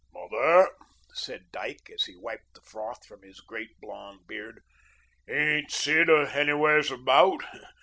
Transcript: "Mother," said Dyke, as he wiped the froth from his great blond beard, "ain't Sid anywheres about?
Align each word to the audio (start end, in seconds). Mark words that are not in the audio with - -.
"Mother," 0.15 0.67
said 1.13 1.51
Dyke, 1.51 1.91
as 1.93 2.05
he 2.05 2.15
wiped 2.15 2.55
the 2.55 2.61
froth 2.61 3.05
from 3.05 3.21
his 3.21 3.39
great 3.39 3.79
blond 3.79 4.25
beard, 4.25 4.63
"ain't 5.29 5.69
Sid 5.69 6.09
anywheres 6.09 6.89
about? 6.89 7.43